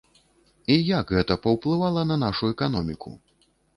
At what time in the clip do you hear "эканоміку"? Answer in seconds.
2.55-3.09